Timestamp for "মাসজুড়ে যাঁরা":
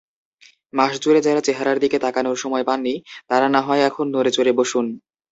0.73-1.41